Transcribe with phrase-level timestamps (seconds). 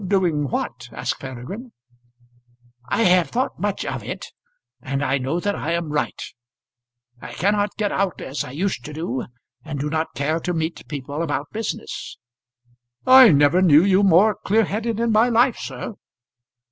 [0.07, 1.73] "Doing what?" asked Peregrine.
[2.89, 4.31] "I have thought much of it,
[4.81, 6.19] and I know that I am right.
[7.21, 9.25] I cannot get out as I used to do,
[9.63, 12.17] and do not care to meet people about business."
[13.05, 15.93] "I never knew you more clear headed in my life, sir."